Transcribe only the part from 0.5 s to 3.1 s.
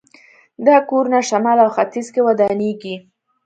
دا کورونه شمال او ختیځ کې ودانېږي.